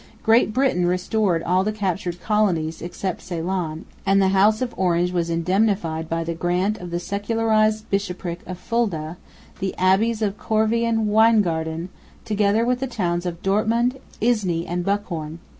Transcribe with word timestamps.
Great 0.23 0.51
Britain 0.51 0.87
restored 0.87 1.43
all 1.43 1.63
the 1.63 1.71
captured 1.71 2.19
colonies, 2.19 2.81
except 2.81 3.21
Ceylon; 3.21 3.85
and 4.03 4.19
the 4.19 4.29
house 4.29 4.59
of 4.59 4.73
Orange 4.75 5.11
was 5.11 5.29
indemnified 5.29 6.09
by 6.09 6.23
the 6.23 6.33
grant 6.33 6.79
of 6.79 6.89
the 6.89 6.97
secularised 6.99 7.83
Bishopric 7.91 8.39
of 8.47 8.57
Fulda, 8.57 9.17
the 9.59 9.75
abbeys 9.77 10.23
of 10.23 10.39
Korvey 10.39 10.85
and 10.85 11.07
Weingarten, 11.07 11.89
together 12.25 12.65
with 12.65 12.79
the 12.79 12.87
towns 12.87 13.27
of 13.27 13.43
Dortmund, 13.43 13.99
Isny 14.19 14.65
and 14.67 14.83
Buchhorn. 14.83 15.37